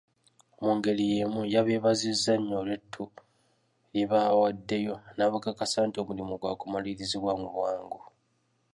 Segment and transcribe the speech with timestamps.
[0.63, 3.03] Mu ngeri yeemu, yabeebazizza nnyo olw'ettu
[3.93, 8.01] lye baawaddeyo n'abakakasa nti omulimu gwakumalirizibwa mu bwangu.